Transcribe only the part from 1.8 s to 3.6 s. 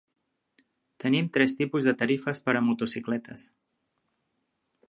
de tarifes per a motocicletes.